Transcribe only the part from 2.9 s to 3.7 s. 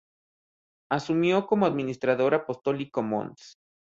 mons.